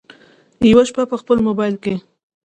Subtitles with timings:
[0.71, 1.93] یوه شپه په خپل مبایل کې